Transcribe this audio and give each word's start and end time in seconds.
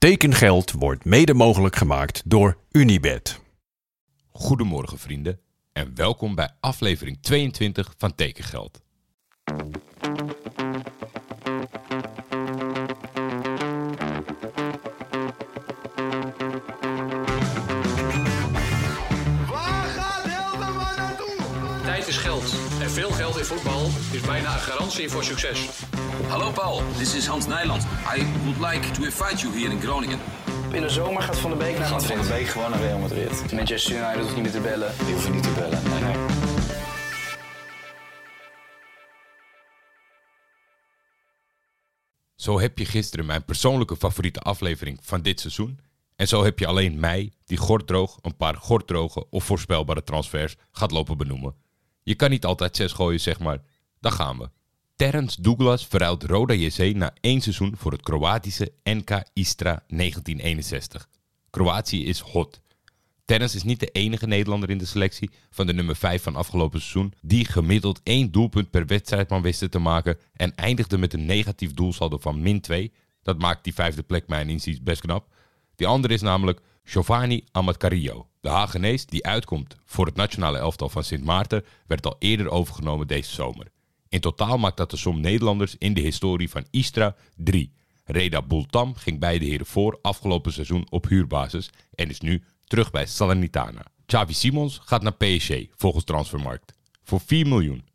Tekengeld 0.00 0.72
wordt 0.72 1.04
mede 1.04 1.34
mogelijk 1.34 1.76
gemaakt 1.76 2.22
door 2.24 2.58
Unibed. 2.70 3.40
Goedemorgen 4.30 4.98
vrienden 4.98 5.40
en 5.72 5.94
welkom 5.94 6.34
bij 6.34 6.50
aflevering 6.60 7.18
22 7.20 7.94
van 7.98 8.14
Tekengeld. 8.14 8.80
Is 22.10 22.16
geld. 22.16 22.54
En 22.80 22.90
veel 22.90 23.10
geld 23.10 23.38
in 23.38 23.44
voetbal 23.44 23.86
is 24.12 24.20
bijna 24.20 24.52
een 24.52 24.60
garantie 24.60 25.08
voor 25.10 25.24
succes. 25.24 25.68
Hallo 26.28 26.50
Paul, 26.50 26.82
this 26.98 27.14
is 27.14 27.26
Hans 27.26 27.46
Nijland. 27.46 27.82
I 28.16 28.26
would 28.44 28.72
like 28.72 28.90
to 28.90 29.02
invite 29.02 29.36
you 29.36 29.58
here 29.58 29.72
in 29.72 29.80
Groningen. 29.80 30.18
In 30.72 30.80
de 30.80 30.88
zomer 30.88 31.22
gaat 31.22 31.38
Van 31.38 31.50
de 31.50 31.56
Beek 31.56 31.78
naar 31.78 31.86
Gaat 31.86 32.04
Van 32.04 32.16
Madrid. 32.16 32.36
de 32.36 32.38
Beek 32.38 32.48
gewoon 32.52 32.70
naar 32.70 32.80
Real 32.80 32.98
Madrid. 32.98 33.52
Manchester 33.52 33.96
United 33.96 34.20
hoeft 34.20 34.34
niet 34.34 34.42
meer 34.42 34.52
te 34.52 34.60
bellen. 34.60 34.92
Die 35.04 35.12
hoeven 35.12 35.32
niet 35.32 35.42
te 35.42 35.50
bellen. 35.50 35.82
Nee, 35.82 36.00
nee. 36.00 36.16
Zo 42.34 42.60
heb 42.60 42.78
je 42.78 42.84
gisteren 42.84 43.26
mijn 43.26 43.44
persoonlijke 43.44 43.96
favoriete 43.96 44.40
aflevering 44.40 44.98
van 45.02 45.22
dit 45.22 45.40
seizoen. 45.40 45.80
En 46.16 46.28
zo 46.28 46.44
heb 46.44 46.58
je 46.58 46.66
alleen 46.66 47.00
mij, 47.00 47.32
die 47.44 47.58
gorddroog 47.58 48.18
een 48.22 48.36
paar 48.36 48.56
gorddroge 48.56 49.26
of 49.30 49.44
voorspelbare 49.44 50.02
transfers 50.02 50.56
gaat 50.72 50.90
lopen 50.90 51.16
benoemen. 51.16 51.68
Je 52.10 52.16
kan 52.16 52.30
niet 52.30 52.44
altijd 52.44 52.76
zes 52.76 52.92
gooien, 52.92 53.20
zeg 53.20 53.38
maar. 53.38 53.58
Dan 54.00 54.12
gaan 54.12 54.38
we. 54.38 54.50
Terence 54.96 55.42
Douglas 55.42 55.86
verruilt 55.86 56.22
Roda 56.22 56.54
JC 56.54 56.94
na 56.94 57.14
één 57.20 57.40
seizoen 57.40 57.74
voor 57.76 57.92
het 57.92 58.02
Kroatische 58.02 58.72
NK 58.84 59.22
Istra 59.32 59.84
1961. 59.88 61.08
Kroatië 61.50 62.04
is 62.04 62.20
hot. 62.20 62.60
Terence 63.24 63.56
is 63.56 63.62
niet 63.62 63.80
de 63.80 63.86
enige 63.86 64.26
Nederlander 64.26 64.70
in 64.70 64.78
de 64.78 64.84
selectie 64.84 65.30
van 65.50 65.66
de 65.66 65.72
nummer 65.72 65.96
5 65.96 66.22
van 66.22 66.36
afgelopen 66.36 66.80
seizoen 66.80 67.12
die 67.22 67.44
gemiddeld 67.44 68.00
één 68.02 68.32
doelpunt 68.32 68.70
per 68.70 68.86
wedstrijd 68.86 69.28
man 69.28 69.42
wisten 69.42 69.70
te 69.70 69.78
maken 69.78 70.18
en 70.32 70.54
eindigde 70.54 70.98
met 70.98 71.12
een 71.12 71.26
negatief 71.26 71.74
doelsaldo 71.74 72.18
van 72.18 72.40
min 72.40 72.60
2. 72.60 72.92
Dat 73.22 73.38
maakt 73.38 73.64
die 73.64 73.74
vijfde 73.74 74.02
plek 74.02 74.28
mijn 74.28 74.48
inziens 74.48 74.82
best 74.82 75.00
knap. 75.00 75.34
Die 75.76 75.86
andere 75.86 76.14
is 76.14 76.20
namelijk 76.20 76.60
Giovanni 76.84 77.44
Amatcarillo. 77.50 78.29
De 78.40 78.48
Hagenees 78.48 79.06
die 79.06 79.26
uitkomt 79.26 79.76
voor 79.84 80.06
het 80.06 80.16
nationale 80.16 80.58
elftal 80.58 80.88
van 80.88 81.04
Sint 81.04 81.24
Maarten 81.24 81.64
werd 81.86 82.06
al 82.06 82.16
eerder 82.18 82.50
overgenomen 82.50 83.06
deze 83.06 83.34
zomer. 83.34 83.66
In 84.08 84.20
totaal 84.20 84.58
maakt 84.58 84.76
dat 84.76 84.90
de 84.90 84.96
som 84.96 85.20
Nederlanders 85.20 85.76
in 85.78 85.94
de 85.94 86.00
historie 86.00 86.50
van 86.50 86.66
Istra 86.70 87.16
3. 87.36 87.72
Reda 88.04 88.42
Bultam 88.42 88.94
ging 88.94 89.18
beide 89.18 89.44
heren 89.44 89.66
voor 89.66 89.98
afgelopen 90.02 90.52
seizoen 90.52 90.86
op 90.90 91.08
huurbasis 91.08 91.70
en 91.94 92.08
is 92.08 92.20
nu 92.20 92.42
terug 92.64 92.90
bij 92.90 93.06
Salernitana. 93.06 93.84
Xavi 94.06 94.32
Simons 94.32 94.80
gaat 94.84 95.02
naar 95.02 95.16
PSG 95.16 95.54
volgens 95.76 96.04
Transfermarkt 96.04 96.72
voor 97.02 97.20
4 97.20 97.46
miljoen. 97.46 97.88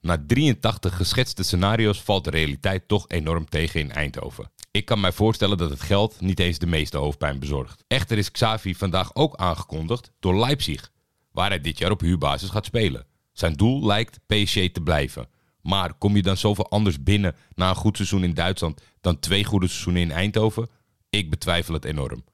Na 0.00 0.24
83 0.26 0.96
geschetste 0.96 1.42
scenario's 1.42 2.02
valt 2.02 2.24
de 2.24 2.30
realiteit 2.30 2.88
toch 2.88 3.08
enorm 3.08 3.48
tegen 3.48 3.80
in 3.80 3.92
Eindhoven. 3.92 4.50
Ik 4.78 4.84
kan 4.84 5.00
mij 5.00 5.12
voorstellen 5.12 5.58
dat 5.58 5.70
het 5.70 5.80
geld 5.80 6.20
niet 6.20 6.40
eens 6.40 6.58
de 6.58 6.66
meeste 6.66 6.96
hoofdpijn 6.96 7.38
bezorgt. 7.38 7.84
Echter 7.86 8.18
is 8.18 8.30
Xavi 8.30 8.74
vandaag 8.74 9.14
ook 9.14 9.36
aangekondigd 9.36 10.12
door 10.20 10.38
Leipzig, 10.38 10.90
waar 11.32 11.48
hij 11.48 11.60
dit 11.60 11.78
jaar 11.78 11.90
op 11.90 12.00
huurbasis 12.00 12.48
gaat 12.48 12.64
spelen. 12.64 13.06
Zijn 13.32 13.52
doel 13.52 13.86
lijkt 13.86 14.18
PSG 14.26 14.68
te 14.72 14.80
blijven. 14.84 15.28
Maar 15.62 15.94
kom 15.94 16.16
je 16.16 16.22
dan 16.22 16.36
zoveel 16.36 16.70
anders 16.70 17.02
binnen 17.02 17.36
na 17.54 17.68
een 17.68 17.74
goed 17.74 17.96
seizoen 17.96 18.24
in 18.24 18.34
Duitsland 18.34 18.82
dan 19.00 19.18
twee 19.18 19.44
goede 19.44 19.66
seizoenen 19.66 20.02
in 20.02 20.10
Eindhoven? 20.10 20.68
Ik 21.10 21.30
betwijfel 21.30 21.74
het 21.74 21.84
enorm. 21.84 22.24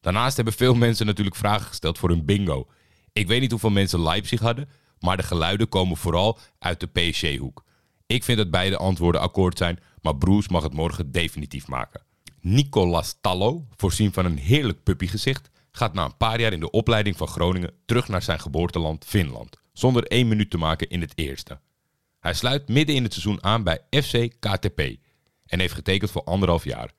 Daarnaast 0.00 0.36
hebben 0.36 0.54
veel 0.54 0.74
mensen 0.74 1.06
natuurlijk 1.06 1.36
vragen 1.36 1.66
gesteld 1.66 1.98
voor 1.98 2.08
hun 2.08 2.24
bingo. 2.24 2.66
Ik 3.12 3.26
weet 3.26 3.40
niet 3.40 3.50
hoeveel 3.50 3.70
mensen 3.70 4.02
Leipzig 4.02 4.40
hadden, 4.40 4.68
maar 5.00 5.16
de 5.16 5.22
geluiden 5.22 5.68
komen 5.68 5.96
vooral 5.96 6.38
uit 6.58 6.80
de 6.80 6.86
PSG-hoek. 6.86 7.64
Ik 8.06 8.24
vind 8.24 8.38
dat 8.38 8.50
beide 8.50 8.76
antwoorden 8.76 9.20
akkoord 9.20 9.58
zijn, 9.58 9.78
maar 10.08 10.16
Broes 10.16 10.48
mag 10.48 10.62
het 10.62 10.72
morgen 10.72 11.12
definitief 11.12 11.66
maken. 11.66 12.02
Nicolas 12.40 13.16
Tallo, 13.20 13.66
voorzien 13.76 14.12
van 14.12 14.24
een 14.24 14.38
heerlijk 14.38 14.82
puppygezicht, 14.82 15.50
gaat 15.72 15.92
na 15.94 16.04
een 16.04 16.16
paar 16.16 16.40
jaar 16.40 16.52
in 16.52 16.60
de 16.60 16.70
opleiding 16.70 17.16
van 17.16 17.28
Groningen 17.28 17.74
terug 17.86 18.08
naar 18.08 18.22
zijn 18.22 18.40
geboorteland 18.40 19.04
Finland, 19.04 19.56
zonder 19.72 20.04
één 20.04 20.28
minuut 20.28 20.50
te 20.50 20.58
maken 20.58 20.88
in 20.88 21.00
het 21.00 21.12
eerste. 21.14 21.60
Hij 22.20 22.34
sluit 22.34 22.68
midden 22.68 22.94
in 22.94 23.02
het 23.02 23.12
seizoen 23.12 23.42
aan 23.42 23.62
bij 23.62 23.80
FC 23.90 24.30
KTP 24.40 24.80
en 25.46 25.60
heeft 25.60 25.74
getekend 25.74 26.10
voor 26.10 26.24
anderhalf 26.24 26.64
jaar. 26.64 26.92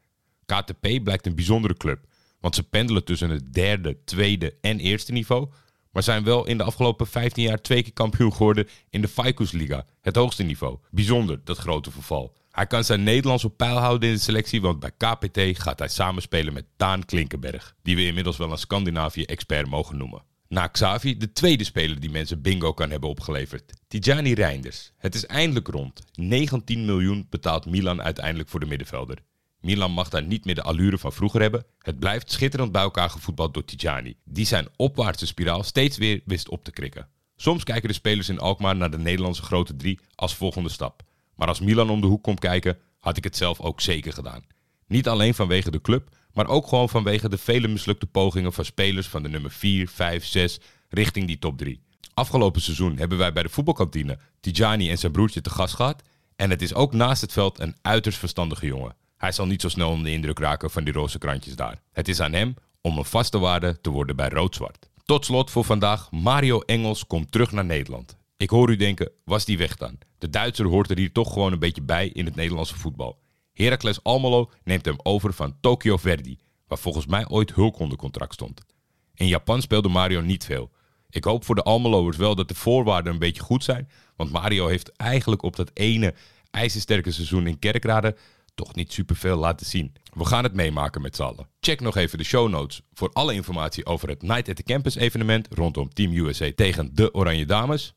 KTP 0.45 1.03
blijkt 1.03 1.25
een 1.25 1.35
bijzondere 1.35 1.77
club, 1.77 2.05
want 2.39 2.55
ze 2.55 2.63
pendelen 2.63 3.03
tussen 3.03 3.29
het 3.29 3.53
derde, 3.53 4.03
tweede 4.03 4.55
en 4.61 4.79
eerste 4.79 5.11
niveau, 5.11 5.49
maar 5.91 6.03
zijn 6.03 6.23
wel 6.23 6.45
in 6.45 6.57
de 6.57 6.63
afgelopen 6.63 7.07
15 7.07 7.43
jaar 7.43 7.61
twee 7.61 7.83
keer 7.83 7.93
kampioen 7.93 8.33
geworden 8.33 8.67
in 8.89 9.01
de 9.01 9.07
Faikusliga, 9.07 9.85
het 10.01 10.15
hoogste 10.15 10.43
niveau. 10.43 10.77
Bijzonder, 10.91 11.41
dat 11.43 11.57
grote 11.57 11.91
verval. 11.91 12.37
Hij 12.59 12.67
kan 12.67 12.83
zijn 12.83 13.03
Nederlands 13.03 13.43
op 13.45 13.57
peil 13.57 13.77
houden 13.77 14.09
in 14.09 14.15
de 14.15 14.21
selectie, 14.21 14.61
want 14.61 14.79
bij 14.79 14.91
KPT 14.97 15.61
gaat 15.61 15.79
hij 15.79 15.87
samenspelen 15.87 16.53
met 16.53 16.65
Daan 16.77 17.05
Klinkenberg, 17.05 17.75
die 17.83 17.95
we 17.95 18.05
inmiddels 18.05 18.37
wel 18.37 18.51
een 18.51 18.57
Scandinavië-expert 18.57 19.69
mogen 19.69 19.97
noemen. 19.97 20.23
Na 20.47 20.67
Xavi 20.67 21.17
de 21.17 21.31
tweede 21.31 21.63
speler 21.63 21.99
die 21.99 22.09
mensen 22.09 22.41
bingo 22.41 22.73
kan 22.73 22.89
hebben 22.89 23.09
opgeleverd. 23.09 23.73
Tijani 23.87 24.33
Reinders. 24.33 24.91
Het 24.97 25.15
is 25.15 25.25
eindelijk 25.25 25.67
rond. 25.67 26.01
19 26.13 26.85
miljoen 26.85 27.27
betaalt 27.29 27.65
Milan 27.65 28.01
uiteindelijk 28.01 28.49
voor 28.49 28.59
de 28.59 28.65
middenvelder. 28.65 29.17
Milan 29.61 29.91
mag 29.91 30.09
daar 30.09 30.23
niet 30.23 30.45
meer 30.45 30.55
de 30.55 30.63
allure 30.63 30.97
van 30.97 31.13
vroeger 31.13 31.41
hebben. 31.41 31.65
Het 31.77 31.99
blijft 31.99 32.31
schitterend 32.31 32.71
bij 32.71 32.81
elkaar 32.81 33.09
gevoetbald 33.09 33.53
door 33.53 33.65
Tijani, 33.65 34.15
die 34.23 34.45
zijn 34.45 34.67
opwaartse 34.75 35.25
spiraal 35.25 35.63
steeds 35.63 35.97
weer 35.97 36.21
wist 36.25 36.49
op 36.49 36.63
te 36.63 36.71
krikken. 36.71 37.07
Soms 37.35 37.63
kijken 37.63 37.87
de 37.87 37.95
spelers 37.95 38.29
in 38.29 38.39
Alkmaar 38.39 38.75
naar 38.75 38.91
de 38.91 38.97
Nederlandse 38.97 39.43
grote 39.43 39.75
drie 39.75 39.99
als 40.15 40.35
volgende 40.35 40.69
stap. 40.69 41.07
Maar 41.39 41.47
als 41.47 41.59
Milan 41.59 41.89
om 41.89 42.01
de 42.01 42.07
hoek 42.07 42.23
komt 42.23 42.39
kijken, 42.39 42.77
had 42.99 43.17
ik 43.17 43.23
het 43.23 43.37
zelf 43.37 43.59
ook 43.59 43.81
zeker 43.81 44.13
gedaan. 44.13 44.45
Niet 44.87 45.07
alleen 45.07 45.33
vanwege 45.33 45.71
de 45.71 45.81
club, 45.81 46.09
maar 46.33 46.47
ook 46.47 46.67
gewoon 46.67 46.89
vanwege 46.89 47.29
de 47.29 47.37
vele 47.37 47.67
mislukte 47.67 48.05
pogingen 48.05 48.53
van 48.53 48.65
spelers 48.65 49.07
van 49.07 49.23
de 49.23 49.29
nummer 49.29 49.51
4, 49.51 49.87
5, 49.87 50.25
6 50.25 50.59
richting 50.89 51.27
die 51.27 51.39
top 51.39 51.57
3. 51.57 51.81
Afgelopen 52.13 52.61
seizoen 52.61 52.97
hebben 52.97 53.17
wij 53.17 53.33
bij 53.33 53.43
de 53.43 53.49
voetbalkantine 53.49 54.19
Tijani 54.39 54.89
en 54.89 54.97
zijn 54.97 55.11
broertje 55.11 55.41
te 55.41 55.49
gast 55.49 55.73
gehad. 55.73 56.01
En 56.35 56.49
het 56.49 56.61
is 56.61 56.73
ook 56.73 56.93
naast 56.93 57.21
het 57.21 57.33
veld 57.33 57.59
een 57.59 57.75
uiterst 57.81 58.19
verstandige 58.19 58.65
jongen. 58.65 58.95
Hij 59.17 59.31
zal 59.31 59.45
niet 59.45 59.61
zo 59.61 59.69
snel 59.69 59.89
onder 59.89 60.05
de 60.05 60.11
indruk 60.11 60.39
raken 60.39 60.71
van 60.71 60.83
die 60.83 60.93
roze 60.93 61.17
krantjes 61.17 61.55
daar. 61.55 61.81
Het 61.91 62.07
is 62.07 62.19
aan 62.19 62.33
hem 62.33 62.53
om 62.81 62.97
een 62.97 63.05
vaste 63.05 63.39
waarde 63.39 63.81
te 63.81 63.89
worden 63.89 64.15
bij 64.15 64.29
rood-zwart. 64.29 64.89
Tot 65.05 65.25
slot 65.25 65.51
voor 65.51 65.65
vandaag, 65.65 66.11
Mario 66.11 66.59
Engels 66.59 67.07
komt 67.07 67.31
terug 67.31 67.51
naar 67.51 67.65
Nederland. 67.65 68.17
Ik 68.37 68.49
hoor 68.49 68.69
u 68.69 68.75
denken, 68.75 69.11
was 69.25 69.45
die 69.45 69.57
weg 69.57 69.75
dan? 69.75 69.97
De 70.19 70.29
Duitser 70.29 70.65
hoort 70.65 70.89
er 70.89 70.97
hier 70.97 71.11
toch 71.11 71.33
gewoon 71.33 71.51
een 71.51 71.59
beetje 71.59 71.81
bij 71.81 72.07
in 72.07 72.25
het 72.25 72.35
Nederlandse 72.35 72.77
voetbal. 72.77 73.19
Heracles 73.53 74.03
Almelo 74.03 74.51
neemt 74.63 74.85
hem 74.85 74.95
over 75.03 75.33
van 75.33 75.55
Tokyo 75.61 75.97
Verdy, 75.97 76.37
waar 76.67 76.77
volgens 76.77 77.05
mij 77.05 77.27
ooit 77.27 77.53
Hulk 77.53 77.79
onder 77.79 77.97
contract 77.97 78.33
stond. 78.33 78.65
In 79.13 79.27
Japan 79.27 79.61
speelde 79.61 79.89
Mario 79.89 80.21
niet 80.21 80.45
veel. 80.45 80.71
Ik 81.09 81.23
hoop 81.23 81.45
voor 81.45 81.55
de 81.55 81.63
Almeloers 81.63 82.17
wel 82.17 82.35
dat 82.35 82.47
de 82.47 82.55
voorwaarden 82.55 83.13
een 83.13 83.19
beetje 83.19 83.41
goed 83.41 83.63
zijn, 83.63 83.89
want 84.15 84.31
Mario 84.31 84.67
heeft 84.67 84.91
eigenlijk 84.91 85.41
op 85.41 85.55
dat 85.55 85.71
ene 85.73 86.13
ijzersterke 86.51 87.11
seizoen 87.11 87.47
in 87.47 87.59
Kerkrade 87.59 88.15
toch 88.55 88.75
niet 88.75 88.93
superveel 88.93 89.37
laten 89.37 89.65
zien. 89.65 89.93
We 90.13 90.25
gaan 90.25 90.43
het 90.43 90.53
meemaken 90.53 91.01
met 91.01 91.15
z'n 91.15 91.23
allen. 91.23 91.47
Check 91.59 91.81
nog 91.81 91.95
even 91.95 92.17
de 92.17 92.23
show 92.23 92.49
notes 92.49 92.81
voor 92.93 93.09
alle 93.13 93.33
informatie 93.33 93.85
over 93.85 94.09
het 94.09 94.21
Night 94.21 94.49
at 94.49 94.55
the 94.55 94.63
Campus 94.63 94.95
evenement 94.95 95.47
rondom 95.49 95.93
Team 95.93 96.13
USA 96.13 96.51
tegen 96.55 96.95
de 96.95 97.13
Oranje 97.13 97.45
Dames. 97.45 97.93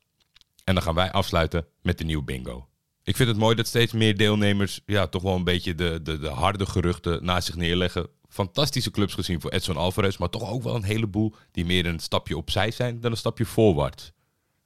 En 0.64 0.74
dan 0.74 0.82
gaan 0.82 0.94
wij 0.94 1.12
afsluiten 1.12 1.66
met 1.82 1.98
de 1.98 2.04
nieuwe 2.04 2.24
bingo. 2.24 2.68
Ik 3.02 3.16
vind 3.16 3.28
het 3.28 3.38
mooi 3.38 3.54
dat 3.54 3.66
steeds 3.66 3.92
meer 3.92 4.16
deelnemers 4.16 4.80
ja, 4.86 5.06
toch 5.06 5.22
wel 5.22 5.34
een 5.34 5.44
beetje 5.44 5.74
de, 5.74 6.00
de, 6.02 6.18
de 6.18 6.28
harde 6.28 6.66
geruchten 6.66 7.24
naast 7.24 7.46
zich 7.46 7.56
neerleggen. 7.56 8.08
Fantastische 8.28 8.90
clubs 8.90 9.14
gezien 9.14 9.40
voor 9.40 9.50
Edson 9.50 9.76
Alvarez, 9.76 10.16
maar 10.16 10.28
toch 10.28 10.50
ook 10.50 10.62
wel 10.62 10.74
een 10.74 10.82
heleboel 10.82 11.34
die 11.50 11.64
meer 11.64 11.86
een 11.86 11.98
stapje 11.98 12.36
opzij 12.36 12.70
zijn 12.70 13.00
dan 13.00 13.10
een 13.10 13.16
stapje 13.16 13.44
voorwaarts. 13.44 14.12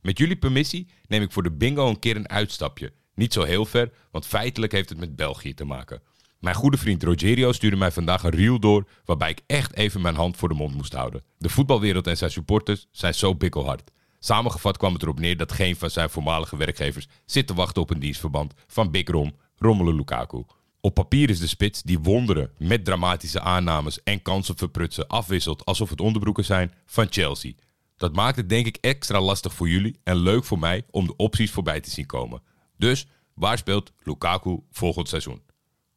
Met 0.00 0.19
jullie 0.19 0.37
permissie 0.37 0.88
neem 1.06 1.23
ik 1.23 1.32
voor 1.32 1.43
de 1.43 1.53
bingo 1.53 1.88
een 1.88 1.99
keer 1.99 2.17
een 2.17 2.29
uitstapje. 2.29 2.93
Niet 3.15 3.32
zo 3.32 3.43
heel 3.43 3.65
ver, 3.65 3.93
want 4.11 4.26
feitelijk 4.26 4.73
heeft 4.73 4.88
het 4.88 4.99
met 4.99 5.17
België 5.17 5.55
te 5.55 5.65
maken. 5.65 6.03
Mijn 6.38 6.55
goede 6.55 6.76
vriend 6.76 7.03
Rogerio 7.03 7.53
stuurde 7.53 7.76
mij 7.76 7.93
vandaag 7.93 8.23
een 8.23 8.31
reel 8.31 8.61
door 8.61 8.88
waarbij 9.05 9.31
ik 9.31 9.41
echt 9.47 9.75
even 9.75 10.00
mijn 10.00 10.15
hand 10.15 10.37
voor 10.37 10.49
de 10.49 10.55
mond 10.55 10.75
moest 10.75 10.93
houden. 10.93 11.23
De 11.38 11.49
voetbalwereld 11.49 12.06
en 12.06 12.17
zijn 12.17 12.31
supporters 12.31 12.87
zijn 12.91 13.15
zo 13.15 13.35
bikkelhard. 13.35 13.91
Samengevat 14.26 14.76
kwam 14.76 14.93
het 14.93 15.02
erop 15.02 15.19
neer 15.19 15.37
dat 15.37 15.52
geen 15.52 15.76
van 15.76 15.90
zijn 15.90 16.11
voormalige 16.11 16.56
werkgevers 16.56 17.08
zit 17.25 17.46
te 17.46 17.55
wachten 17.55 17.82
op 17.82 17.90
een 17.90 17.99
dienstverband 17.99 18.55
van 18.67 18.90
Big 18.90 19.08
Rom, 19.08 19.34
Romelu 19.56 19.93
Lukaku. 19.93 20.44
Op 20.81 20.94
papier 20.94 21.31
is 21.31 21.38
de 21.38 21.46
spits 21.46 21.82
die 21.82 21.99
wonderen 21.99 22.50
met 22.58 22.84
dramatische 22.84 23.40
aannames 23.40 24.02
en 24.02 24.23
kansen 24.23 24.56
verprutsen 24.56 25.06
afwisselt 25.06 25.64
alsof 25.64 25.90
het 25.90 26.00
onderbroeken 26.00 26.44
zijn 26.44 26.73
van 26.87 27.06
Chelsea. 27.11 27.52
Dat 27.96 28.14
maakt 28.14 28.37
het 28.37 28.49
denk 28.49 28.67
ik 28.67 28.78
extra 28.81 29.20
lastig 29.20 29.52
voor 29.52 29.69
jullie 29.69 30.00
en 30.05 30.17
leuk 30.17 30.44
voor 30.44 30.58
mij 30.58 30.84
om 30.90 31.06
de 31.06 31.17
opties 31.17 31.50
voorbij 31.50 31.81
te 31.81 31.90
zien 31.90 32.06
komen. 32.06 32.43
Dus 32.76 33.06
waar 33.34 33.58
speelt 33.58 33.93
Lukaku 34.02 34.61
volgend 34.70 35.08
seizoen? 35.08 35.43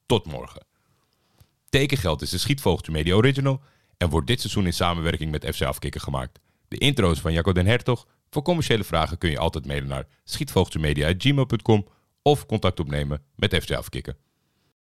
Tot 0.06 0.26
morgen. 0.26 0.66
Tekengeld 1.70 2.22
is 2.22 2.30
de 2.30 2.38
Schietvogeltje 2.38 2.92
Media 2.92 3.16
Original 3.16 3.62
en 3.98 4.10
wordt 4.10 4.28
dit 4.28 4.40
seizoen 4.40 4.66
in 4.66 4.74
samenwerking 4.74 5.32
met 5.32 5.56
FC 5.56 5.62
Afkikken 5.62 6.02
gemaakt. 6.02 6.40
De 6.68 6.78
intro 6.78 7.12
is 7.12 7.20
van 7.20 7.34
Jacco 7.34 7.52
den 7.52 7.66
Hertog. 7.66 8.08
Voor 8.30 8.42
commerciële 8.42 8.84
vragen 8.84 9.18
kun 9.18 9.30
je 9.30 9.40
altijd 9.40 9.66
mailen 9.66 9.88
naar 9.88 10.08
schietvogeltjemedia.gmail.com 10.24 11.88
of 12.22 12.46
contact 12.46 12.80
opnemen 12.80 13.24
met 13.36 13.56
FC 13.56 13.72
Afkikken. 13.72 14.18